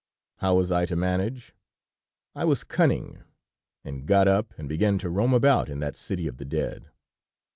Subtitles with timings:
[0.37, 1.53] How was I to manage?
[2.33, 3.21] I was cunning,
[3.83, 6.89] and got up, and began to roam about in that city of the dead.